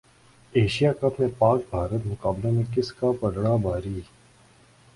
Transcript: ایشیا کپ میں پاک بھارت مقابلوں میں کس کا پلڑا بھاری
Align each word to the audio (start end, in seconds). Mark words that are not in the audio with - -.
ایشیا 0.53 0.91
کپ 0.93 1.19
میں 1.19 1.27
پاک 1.37 1.59
بھارت 1.69 2.05
مقابلوں 2.05 2.51
میں 2.51 2.63
کس 2.75 2.91
کا 2.93 3.11
پلڑا 3.19 3.55
بھاری 3.61 3.93